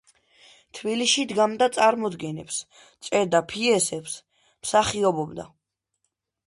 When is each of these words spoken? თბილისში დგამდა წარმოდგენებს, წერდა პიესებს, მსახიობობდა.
თბილისში 0.77 1.25
დგამდა 1.31 1.67
წარმოდგენებს, 1.75 2.57
წერდა 3.09 3.43
პიესებს, 3.53 4.19
მსახიობობდა. 4.67 5.49